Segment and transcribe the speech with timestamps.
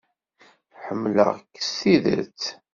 [0.83, 2.41] Ḥemmleɣ-k s tidet.